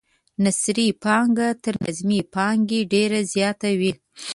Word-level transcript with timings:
نثري 0.43 0.87
پانګه 1.03 1.47
تر 1.63 1.75
نظمي 1.85 2.19
پانګې 2.33 2.79
ډیره 2.93 3.19
زیاته 3.33 3.69
وي. 3.79 3.91